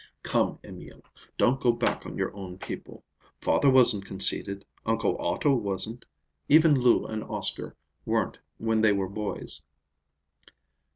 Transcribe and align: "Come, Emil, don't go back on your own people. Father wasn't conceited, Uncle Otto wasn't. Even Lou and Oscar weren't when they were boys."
"Come, 0.23 0.57
Emil, 0.63 1.03
don't 1.37 1.61
go 1.61 1.71
back 1.71 2.07
on 2.07 2.17
your 2.17 2.35
own 2.35 2.57
people. 2.57 3.03
Father 3.39 3.69
wasn't 3.69 4.03
conceited, 4.03 4.65
Uncle 4.83 5.15
Otto 5.19 5.53
wasn't. 5.53 6.07
Even 6.49 6.73
Lou 6.73 7.05
and 7.05 7.23
Oscar 7.23 7.75
weren't 8.03 8.39
when 8.57 8.81
they 8.81 8.93
were 8.93 9.07
boys." 9.07 9.61